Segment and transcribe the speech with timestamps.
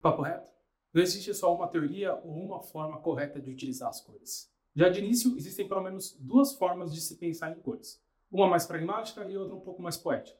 [0.00, 0.48] Papo reto?
[0.94, 4.50] Não existe só uma teoria ou uma forma correta de utilizar as cores.
[4.74, 8.02] Já de início, existem pelo menos duas formas de se pensar em cores.
[8.32, 10.38] Uma mais pragmática e outra um pouco mais poética.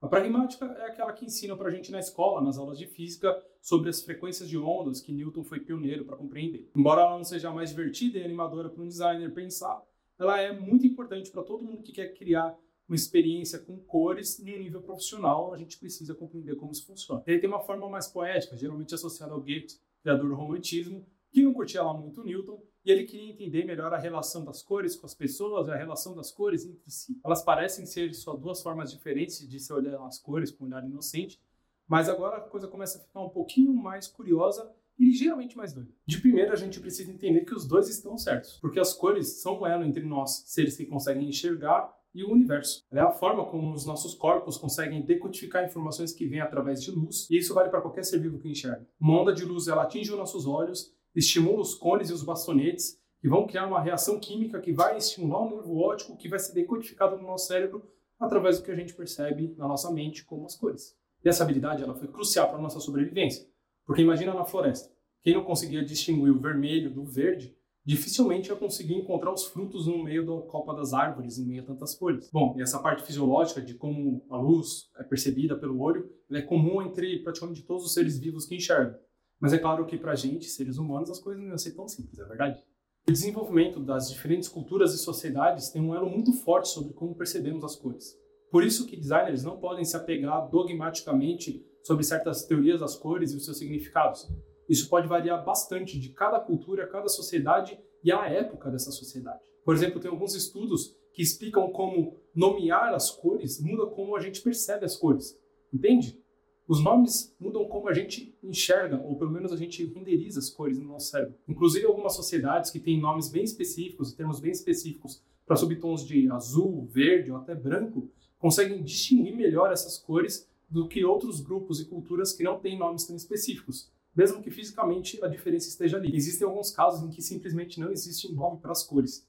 [0.00, 3.36] A pragmática é aquela que ensina para a gente na escola, nas aulas de física,
[3.60, 6.70] sobre as frequências de ondas que Newton foi pioneiro para compreender.
[6.74, 9.82] Embora ela não seja mais divertida e animadora para um designer pensar,
[10.18, 12.56] ela é muito importante para todo mundo que quer criar
[12.88, 17.22] uma experiência com cores em nível profissional, a gente precisa compreender como isso funciona.
[17.26, 21.52] Ele tem uma forma mais poética, geralmente associada ao Goethe, criador do romantismo, que não
[21.52, 25.14] curtia lá muito Newton, e ele queria entender melhor a relação das cores com as
[25.14, 27.18] pessoas, a relação das cores entre si.
[27.24, 30.84] Elas parecem ser só duas formas diferentes de se olhar as cores com um olhar
[30.84, 31.40] inocente,
[31.88, 35.90] mas agora a coisa começa a ficar um pouquinho mais curiosa e ligeiramente mais doida.
[36.06, 39.60] De primeiro, a gente precisa entender que os dois estão certos, porque as cores são
[39.60, 42.84] o elo entre nós, seres que conseguem enxergar e o universo.
[42.92, 47.28] É a forma como os nossos corpos conseguem decodificar informações que vêm através de luz,
[47.30, 48.86] e isso vale para qualquer ser vivo que enxerga.
[49.00, 52.98] Uma onda de luz ela atinge os nossos olhos, estimula os cones e os bastonetes,
[53.20, 56.52] que vão criar uma reação química que vai estimular o nervo óptico, que vai ser
[56.52, 57.82] decodificado no nosso cérebro
[58.20, 60.96] através do que a gente percebe na nossa mente como as cores.
[61.24, 63.46] E essa habilidade ela foi crucial para a nossa sobrevivência,
[63.86, 68.94] porque imagina na floresta, quem não conseguia distinguir o vermelho do verde dificilmente ia conseguir
[68.94, 72.30] encontrar os frutos no meio da copa das árvores, em meio a tantas folhas.
[72.32, 76.80] Bom, e essa parte fisiológica de como a luz é percebida pelo olho, é comum
[76.80, 78.98] entre praticamente todos os seres vivos que enxergam.
[79.38, 82.18] Mas é claro que para gente, seres humanos, as coisas não iam ser tão simples,
[82.18, 82.62] é verdade?
[83.06, 87.62] O desenvolvimento das diferentes culturas e sociedades tem um elo muito forte sobre como percebemos
[87.62, 88.16] as cores.
[88.50, 93.36] Por isso que designers não podem se apegar dogmaticamente sobre certas teorias das cores e
[93.36, 94.26] os seus significados,
[94.68, 99.42] isso pode variar bastante de cada cultura, cada sociedade e a época dessa sociedade.
[99.64, 104.42] Por exemplo, tem alguns estudos que explicam como nomear as cores muda como a gente
[104.42, 105.38] percebe as cores.
[105.72, 106.18] Entende?
[106.66, 110.78] Os nomes mudam como a gente enxerga, ou pelo menos a gente renderiza as cores
[110.78, 111.34] no nosso cérebro.
[111.46, 116.86] Inclusive, algumas sociedades que têm nomes bem específicos, termos bem específicos para subtons de azul,
[116.90, 122.32] verde ou até branco, conseguem distinguir melhor essas cores do que outros grupos e culturas
[122.32, 126.14] que não têm nomes tão específicos mesmo que fisicamente a diferença esteja ali.
[126.14, 129.26] Existem alguns casos em que simplesmente não existe nome para as cores.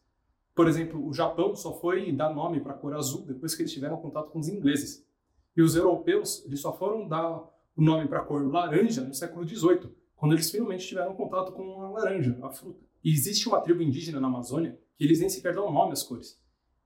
[0.53, 3.73] Por exemplo, o Japão só foi dar nome para a cor azul depois que eles
[3.73, 5.05] tiveram contato com os ingleses.
[5.55, 7.37] E os europeus eles só foram dar
[7.75, 11.81] o nome para a cor laranja no século XVIII, quando eles finalmente tiveram contato com
[11.81, 12.79] a laranja, a fruta.
[13.03, 16.39] E existe uma tribo indígena na Amazônia que eles nem sequer dão nome às cores.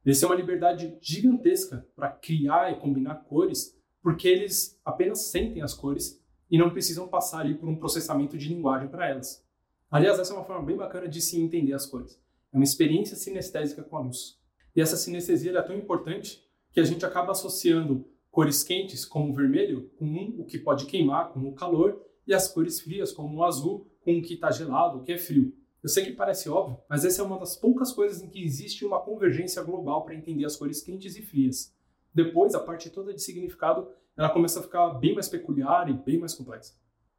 [0.03, 5.73] Eles têm uma liberdade gigantesca para criar e combinar cores, porque eles apenas sentem as
[5.73, 9.45] cores e não precisam passar ali por um processamento de linguagem para elas.
[9.91, 12.19] Aliás, essa é uma forma bem bacana de se entender as cores.
[12.51, 14.39] É uma experiência sinestésica com a luz.
[14.75, 19.35] E essa sinestesia é tão importante que a gente acaba associando cores quentes, como o
[19.35, 23.43] vermelho, com o que pode queimar, com o calor, e as cores frias, como o
[23.43, 25.53] azul, com o que está gelado, o que é frio.
[25.81, 28.85] Eu sei que parece óbvio, mas essa é uma das poucas coisas em que existe
[28.85, 31.73] uma convergência global para entender as cores quentes e frias.
[32.13, 33.87] Depois, a parte toda de significado
[34.19, 36.73] ela começa a ficar bem mais peculiar e bem mais complexa.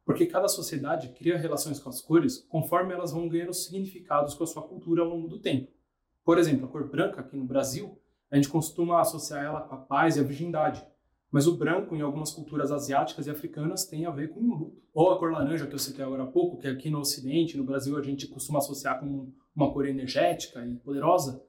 [0.05, 4.47] Porque cada sociedade cria relações com as cores conforme elas vão ganhando significados com a
[4.47, 5.71] sua cultura ao longo do tempo.
[6.23, 9.79] Por exemplo, a cor branca aqui no Brasil, a gente costuma associar ela com a
[9.79, 10.85] paz e a virgindade.
[11.31, 14.83] Mas o branco, em algumas culturas asiáticas e africanas, tem a ver com o luto.
[14.93, 17.63] Ou a cor laranja, que eu citei agora há pouco, que aqui no Ocidente, no
[17.63, 21.43] Brasil, a gente costuma associar com uma cor energética e poderosa.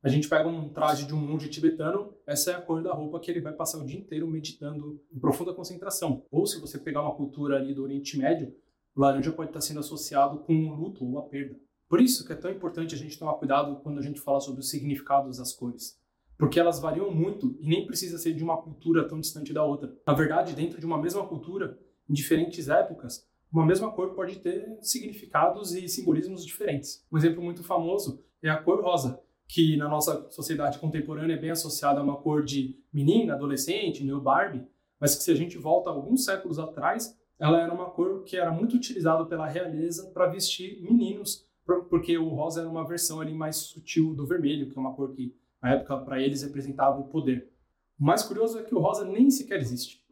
[0.00, 3.18] A gente pega um traje de um monge tibetano, essa é a cor da roupa
[3.18, 6.24] que ele vai passar o dia inteiro meditando em profunda concentração.
[6.30, 8.54] Ou se você pegar uma cultura ali do Oriente Médio,
[8.96, 11.56] laranja pode estar sendo associado com o luto ou a perda.
[11.88, 14.60] Por isso que é tão importante a gente tomar cuidado quando a gente fala sobre
[14.60, 15.98] os significados das cores.
[16.36, 19.92] Porque elas variam muito e nem precisa ser de uma cultura tão distante da outra.
[20.06, 21.76] Na verdade, dentro de uma mesma cultura,
[22.08, 27.04] em diferentes épocas, uma mesma cor pode ter significados e simbolismos diferentes.
[27.10, 31.50] Um exemplo muito famoso é a cor rosa, que na nossa sociedade contemporânea é bem
[31.50, 34.66] associada a uma cor de menina, adolescente, meio Barbie,
[35.00, 38.52] mas que se a gente volta alguns séculos atrás, ela era uma cor que era
[38.52, 41.46] muito utilizada pela realeza para vestir meninos,
[41.88, 45.12] porque o rosa era uma versão ali mais sutil do vermelho, que é uma cor
[45.12, 47.50] que na época para eles representava o poder.
[47.98, 50.04] O mais curioso é que o rosa nem sequer existe.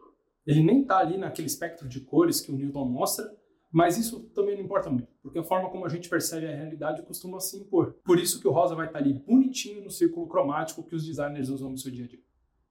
[0.46, 3.30] Ele nem está ali naquele espectro de cores que o Newton mostra,
[3.70, 7.02] mas isso também não importa muito, porque a forma como a gente percebe a realidade
[7.02, 7.96] costuma se impor.
[8.04, 11.48] Por isso que o rosa vai estar ali bonitinho no círculo cromático que os designers
[11.48, 12.20] usam no seu dia a dia.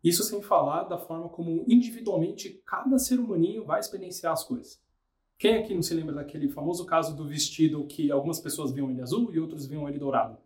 [0.02, 4.82] Isso sem falar da forma como individualmente cada ser humaninho vai experienciar as cores.
[5.38, 9.02] Quem aqui não se lembra daquele famoso caso do vestido que algumas pessoas viam ele
[9.02, 10.38] azul e outros viam ele dourado?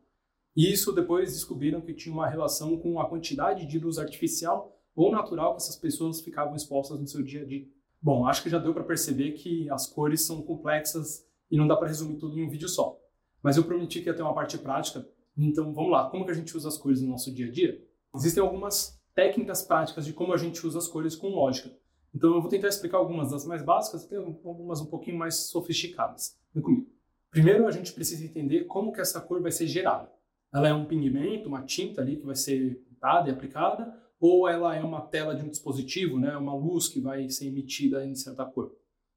[0.58, 5.12] E isso depois descobriram que tinha uma relação com a quantidade de luz artificial ou
[5.12, 7.68] natural que essas pessoas ficavam expostas no seu dia a dia.
[8.02, 11.76] Bom, acho que já deu para perceber que as cores são complexas e não dá
[11.76, 12.98] para resumir tudo em um vídeo só.
[13.42, 15.08] Mas eu prometi que ia ter uma parte prática,
[15.38, 16.10] então vamos lá.
[16.10, 17.82] Como que a gente usa as cores no nosso dia a dia?
[18.16, 21.72] Existem algumas técnicas práticas de como a gente usa as cores com lógica.
[22.14, 26.38] Então eu vou tentar explicar algumas das mais básicas e algumas um pouquinho mais sofisticadas.
[26.54, 26.88] Vem comigo.
[27.30, 30.12] Primeiro a gente precisa entender como que essa cor vai ser gerada.
[30.52, 34.76] Ela é um pigmento, uma tinta ali que vai ser pintada e aplicada, ou ela
[34.76, 38.46] é uma tela de um dispositivo, né, uma luz que vai ser emitida em certa
[38.46, 38.76] cor?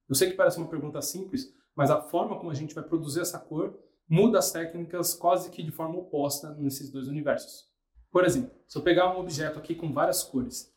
[0.08, 3.20] Eu sei que parece uma pergunta simples, mas a forma como a gente vai produzir
[3.20, 3.78] essa cor
[4.08, 7.70] muda as técnicas quase que de forma oposta nesses dois universos.
[8.10, 10.70] Por exemplo, se eu pegar um objeto aqui com várias cores,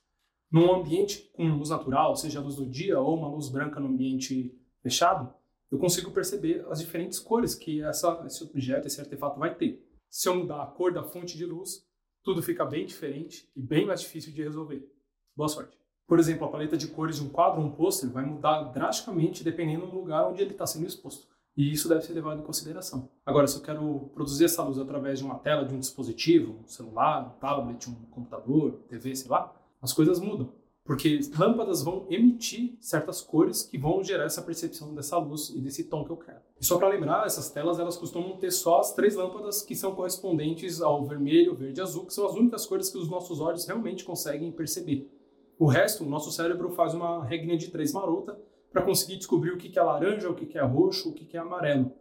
[0.50, 3.88] num ambiente com luz natural, seja a luz do dia ou uma luz branca no
[3.88, 5.34] ambiente fechado,
[5.70, 9.86] eu consigo perceber as diferentes cores que essa, esse objeto, esse artefato vai ter.
[10.10, 11.86] Se eu mudar a cor da fonte de luz,
[12.24, 14.90] tudo fica bem diferente e bem mais difícil de resolver.
[15.36, 15.85] Boa sorte.
[16.08, 19.44] Por exemplo, a paleta de cores de um quadro ou um pôster vai mudar drasticamente
[19.44, 21.28] dependendo do lugar onde ele está sendo exposto.
[21.58, 23.10] E isso deve ser levado em consideração.
[23.26, 26.68] Agora, se eu quero produzir essa luz através de uma tela de um dispositivo, um
[26.68, 30.52] celular, um tablet, um computador, TV, sei lá, as coisas mudam.
[30.84, 35.86] Porque lâmpadas vão emitir certas cores que vão gerar essa percepção dessa luz e desse
[35.86, 36.38] tom que eu quero.
[36.62, 39.96] E só para lembrar, essas telas elas costumam ter só as três lâmpadas que são
[39.96, 43.66] correspondentes ao vermelho, verde e azul, que são as únicas cores que os nossos olhos
[43.66, 45.10] realmente conseguem perceber.
[45.58, 48.38] O resto, o nosso cérebro faz uma regrinha de três marota
[48.72, 51.94] para conseguir descobrir o que é laranja, o que é roxo, o que é amarelo.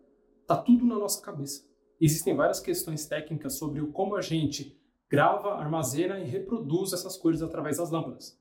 [0.46, 1.64] Tá tudo na nossa cabeça.
[2.00, 4.76] Existem várias questões técnicas sobre como a gente
[5.08, 8.36] grava, armazena e reproduz essas cores através das lâmpadas.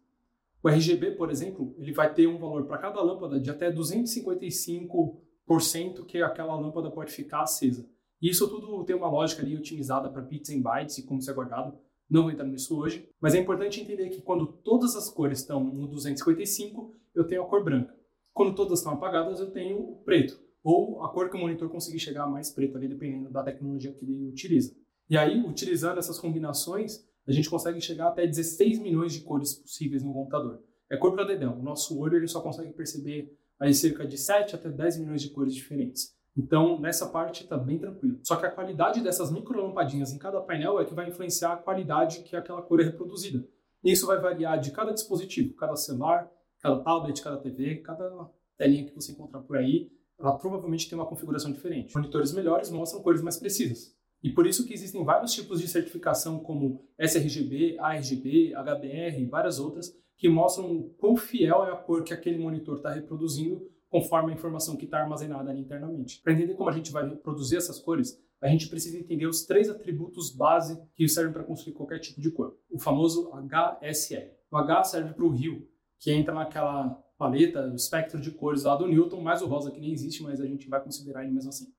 [0.64, 6.06] O RGB, por exemplo, ele vai ter um valor para cada lâmpada de até 255%
[6.08, 7.88] que aquela lâmpada pode ficar acesa.
[8.22, 11.30] E isso tudo tem uma lógica ali otimizada para bits e bytes e como isso
[11.30, 11.78] é guardado.
[12.14, 15.64] Não vou entrar nisso hoje, mas é importante entender que quando todas as cores estão
[15.64, 17.92] no 255, eu tenho a cor branca.
[18.32, 21.98] Quando todas estão apagadas, eu tenho o preto, ou a cor que o monitor conseguir
[21.98, 24.76] chegar mais preto ali, dependendo da tecnologia que ele utiliza.
[25.10, 30.04] E aí, utilizando essas combinações, a gente consegue chegar até 16 milhões de cores possíveis
[30.04, 30.62] no computador.
[30.92, 31.60] É cor para dedão.
[31.60, 35.32] O nosso olho ele só consegue perceber aí cerca de 7 até 10 milhões de
[35.32, 36.16] cores diferentes.
[36.36, 38.20] Então, nessa parte está bem tranquilo.
[38.24, 42.24] Só que a qualidade dessas microlampadinhas em cada painel é que vai influenciar a qualidade
[42.24, 43.48] que aquela cor é reproduzida.
[43.84, 48.86] E isso vai variar de cada dispositivo, cada celular, cada tablet, cada TV, cada telinha
[48.86, 51.94] que você encontrar por aí, ela provavelmente tem uma configuração diferente.
[51.94, 53.96] Monitores melhores mostram cores mais precisas.
[54.24, 59.60] E por isso que existem vários tipos de certificação, como sRGB, ARGB, HDR e várias
[59.60, 64.36] outras, que mostram quão fiel é a cor que aquele monitor está reproduzindo conforme a
[64.36, 66.20] informação que está armazenada ali internamente.
[66.24, 69.70] Para entender como a gente vai reproduzir essas cores, a gente precisa entender os três
[69.70, 72.58] atributos base que servem para construir qualquer tipo de cor.
[72.72, 74.32] O famoso HSL.
[74.50, 75.70] O H serve para o rio,
[76.00, 79.80] que entra naquela paleta, o espectro de cores lá do Newton, mais o rosa que
[79.80, 81.72] nem existe, mas a gente vai considerar ele mesmo assim.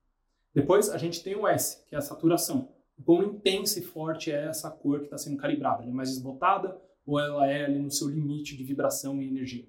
[0.53, 2.69] Depois a gente tem o S, que é a saturação.
[2.97, 5.83] O quão intensa e forte é essa cor que está sendo calibrada.
[5.83, 9.67] Ela é mais desbotada ou ela é ali no seu limite de vibração e energia.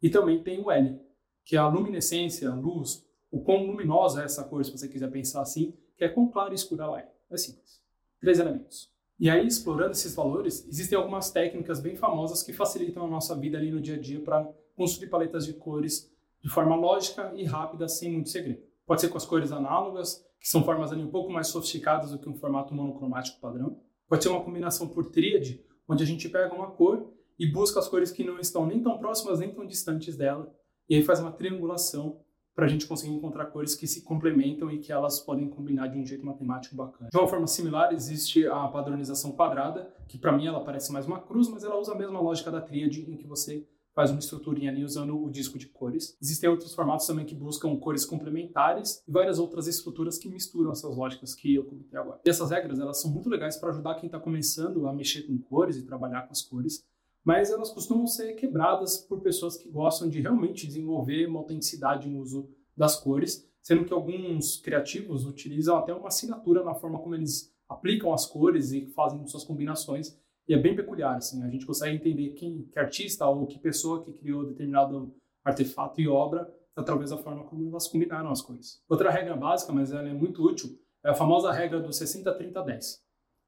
[0.00, 0.98] E também tem o L,
[1.44, 5.10] que é a luminescência, a luz, o quão luminosa é essa cor, se você quiser
[5.10, 7.12] pensar assim, que é quão clara e escura ela é.
[7.30, 7.82] É simples.
[8.20, 8.92] Três elementos.
[9.18, 13.58] E aí, explorando esses valores, existem algumas técnicas bem famosas que facilitam a nossa vida
[13.58, 16.12] ali no dia a dia para construir paletas de cores
[16.42, 18.62] de forma lógica e rápida, sem muito segredo.
[18.86, 22.18] Pode ser com as cores análogas, que são formas ali um pouco mais sofisticadas do
[22.18, 23.80] que um formato monocromático padrão.
[24.08, 27.88] Pode ser uma combinação por tríade, onde a gente pega uma cor e busca as
[27.88, 30.54] cores que não estão nem tão próximas nem tão distantes dela,
[30.88, 32.20] e aí faz uma triangulação
[32.54, 35.98] para a gente conseguir encontrar cores que se complementam e que elas podem combinar de
[35.98, 37.10] um jeito matemático bacana.
[37.10, 41.20] De uma forma similar, existe a padronização quadrada, que para mim ela parece mais uma
[41.20, 44.70] cruz, mas ela usa a mesma lógica da tríade, em que você faz uma estruturinha
[44.70, 46.16] ali usando o disco de cores.
[46.20, 50.96] Existem outros formatos também que buscam cores complementares e várias outras estruturas que misturam essas
[50.96, 52.20] lógicas que eu comentei agora.
[52.24, 55.38] E essas regras, elas são muito legais para ajudar quem está começando a mexer com
[55.38, 56.84] cores e trabalhar com as cores,
[57.24, 62.20] mas elas costumam ser quebradas por pessoas que gostam de realmente desenvolver uma autenticidade no
[62.20, 67.52] uso das cores, sendo que alguns criativos utilizam até uma assinatura na forma como eles
[67.68, 70.16] aplicam as cores e fazem suas combinações
[70.46, 74.04] e é bem peculiar, assim, a gente consegue entender quem, que artista ou que pessoa
[74.04, 78.82] que criou determinado artefato e obra através da forma como elas combinaram as cores.
[78.88, 82.98] Outra regra básica, mas ela é muito útil, é a famosa regra do 60-30-10,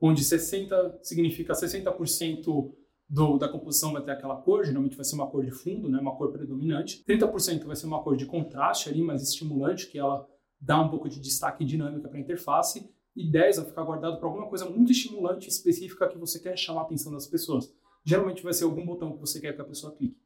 [0.00, 2.72] onde 60 significa 60%
[3.08, 5.98] do, da composição vai ter aquela cor, geralmente vai ser uma cor de fundo, né,
[5.98, 7.04] uma cor predominante.
[7.08, 10.26] 30% vai ser uma cor de contraste ali, mais estimulante, que ela
[10.60, 14.18] dá um pouco de destaque e dinâmica para a interface e 10 vai ficar guardado
[14.18, 17.72] para alguma coisa muito estimulante específica que você quer chamar a atenção das pessoas.
[18.04, 20.20] Geralmente vai ser algum botão que você quer que a pessoa clique.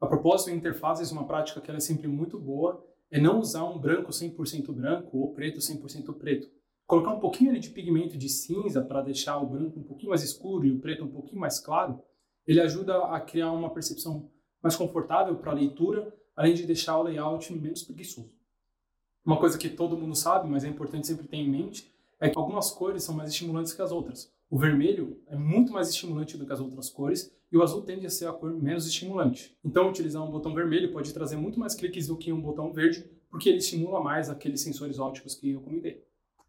[0.00, 3.78] A propósito, em interfaces, uma prática que é sempre muito boa é não usar um
[3.78, 6.48] branco 100% branco ou preto 100% preto.
[6.86, 10.64] Colocar um pouquinho de pigmento de cinza para deixar o branco um pouquinho mais escuro
[10.66, 12.00] e o preto um pouquinho mais claro,
[12.46, 14.30] ele ajuda a criar uma percepção
[14.62, 18.34] mais confortável para a leitura, além de deixar o layout menos preguiçoso.
[19.24, 22.38] Uma coisa que todo mundo sabe, mas é importante sempre ter em mente, é que
[22.38, 24.32] algumas cores são mais estimulantes que as outras.
[24.48, 28.06] O vermelho é muito mais estimulante do que as outras cores e o azul tende
[28.06, 29.56] a ser a cor menos estimulante.
[29.64, 33.04] Então, utilizar um botão vermelho pode trazer muito mais cliques do que um botão verde,
[33.28, 36.04] porque ele estimula mais aqueles sensores ópticos que eu comentei.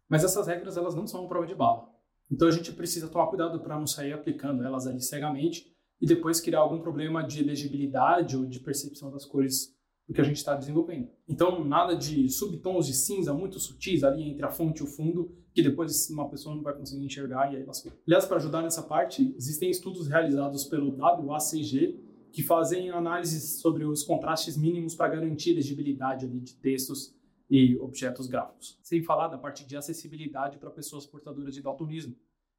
[0.08, 1.92] Mas essas regras elas não são uma prova de bala.
[2.30, 6.40] Então a gente precisa tomar cuidado para não sair aplicando elas ali cegamente e depois
[6.40, 9.76] criar algum problema de legibilidade ou de percepção das cores
[10.06, 11.10] do que a gente está desenvolvendo.
[11.28, 15.30] Então, nada de subtons de cinza muito sutis ali entre a fonte e o fundo,
[15.52, 17.92] que depois uma pessoa não vai conseguir enxergar e aí lascou.
[18.06, 22.00] Aliás, para ajudar nessa parte, existem estudos realizados pelo WACG
[22.32, 27.14] que fazem análises sobre os contrastes mínimos para garantir legibilidade ali de textos
[27.50, 28.78] e objetos gráficos.
[28.82, 32.14] Sem falar da parte de acessibilidade para pessoas portadoras de daltonismo,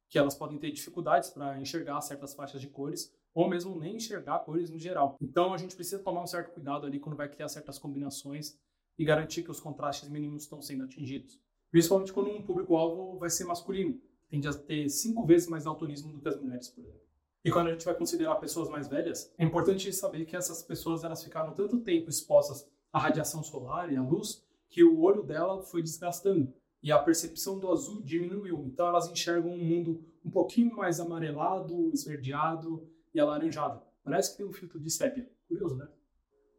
[0.08, 4.40] que elas podem ter dificuldades para enxergar certas faixas de cores ou mesmo nem enxergar
[4.40, 5.16] cores no geral.
[5.20, 8.58] Então a gente precisa tomar um certo cuidado ali quando vai criar certas combinações
[8.98, 11.40] e garantir que os contrastes mínimos estão sendo atingidos.
[11.70, 16.20] Principalmente quando um público-alvo vai ser masculino, tende a ter cinco vezes mais daltonismo do
[16.20, 17.00] que as mulheres, por exemplo.
[17.42, 21.04] E quando a gente vai considerar pessoas mais velhas, é importante saber que essas pessoas
[21.04, 25.62] elas ficaram tanto tempo expostas à radiação solar e à luz que o olho dela
[25.62, 28.64] foi desgastando e a percepção do azul diminuiu.
[28.66, 33.82] Então elas enxergam um mundo um pouquinho mais amarelado, esverdeado e alaranjado.
[34.02, 35.30] Parece que tem um filtro de sépia.
[35.48, 35.88] Curioso, né?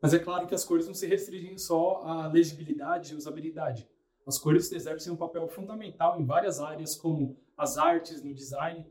[0.01, 3.87] Mas é claro que as cores não se restringem só à legibilidade e usabilidade.
[4.25, 8.85] As cores exercem um papel fundamental em várias áreas, como as artes, no design,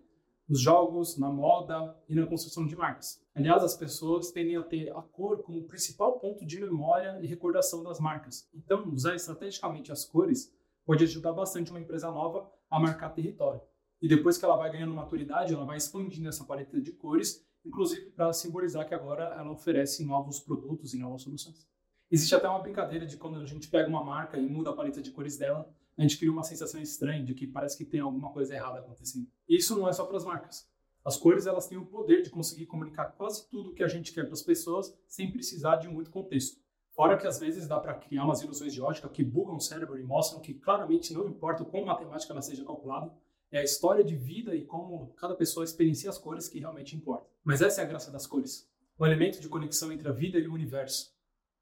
[0.48, 3.24] nos jogos, na moda e na construção de marcas.
[3.34, 7.82] Aliás, as pessoas tendem a ter a cor como principal ponto de memória e recordação
[7.82, 8.48] das marcas.
[8.52, 10.52] Então, usar estrategicamente as cores
[10.84, 13.60] pode ajudar bastante uma empresa nova a marcar território.
[14.02, 18.10] E depois que ela vai ganhando maturidade, ela vai expandindo essa paleta de cores inclusive
[18.10, 21.68] para simbolizar que agora ela oferece novos produtos e novas soluções.
[22.10, 25.00] Existe até uma brincadeira de quando a gente pega uma marca e muda a paleta
[25.00, 28.32] de cores dela, a gente cria uma sensação estranha de que parece que tem alguma
[28.32, 29.28] coisa errada acontecendo.
[29.48, 30.68] E isso não é só para as marcas.
[31.04, 34.24] As cores elas têm o poder de conseguir comunicar quase tudo que a gente quer
[34.24, 36.60] para as pessoas sem precisar de muito contexto.
[36.90, 39.98] Fora que às vezes dá para criar umas ilusões de ótica que bugam o cérebro
[39.98, 43.10] e mostram que claramente não importa como matemática ela seja calculada,
[43.50, 47.29] é a história de vida e como cada pessoa experiencia as cores que realmente importam.
[47.44, 48.68] Mas essa é a graça das cores.
[48.98, 51.14] Um elemento de conexão entre a vida e o universo.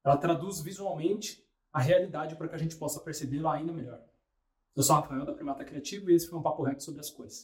[0.03, 4.01] Ela traduz visualmente a realidade para que a gente possa percebê-la ainda melhor.
[4.75, 7.09] Eu sou o Rafael da Primata Criativo e esse foi um papo reto sobre as
[7.09, 7.43] cores.